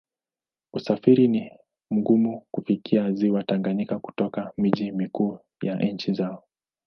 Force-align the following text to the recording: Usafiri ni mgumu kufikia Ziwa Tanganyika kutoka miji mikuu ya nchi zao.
Usafiri 0.73 1.27
ni 1.27 1.51
mgumu 1.91 2.45
kufikia 2.51 3.11
Ziwa 3.11 3.43
Tanganyika 3.43 3.99
kutoka 3.99 4.51
miji 4.57 4.91
mikuu 4.91 5.39
ya 5.63 5.75
nchi 5.83 6.13
zao. 6.13 6.43